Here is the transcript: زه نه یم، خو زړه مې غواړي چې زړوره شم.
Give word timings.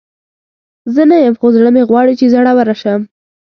زه 0.93 1.01
نه 1.09 1.17
یم، 1.23 1.35
خو 1.39 1.47
زړه 1.55 1.69
مې 1.75 1.83
غواړي 1.89 2.13
چې 2.19 2.31
زړوره 2.33 2.75
شم. 2.81 3.01